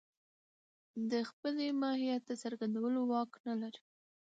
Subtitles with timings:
[1.11, 3.81] د خپل ماهيت د څرګندولو واک نه لري.